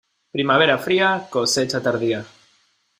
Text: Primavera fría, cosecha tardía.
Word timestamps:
Primavera 0.31 0.79
fría, 0.79 1.27
cosecha 1.29 1.79
tardía. 1.79 2.25